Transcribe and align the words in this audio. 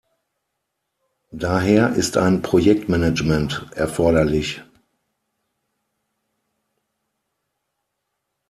Daher 1.29 1.91
ist 1.93 2.17
ein 2.17 2.41
Projektmanagement 2.41 3.67
erforderlich. 3.75 4.63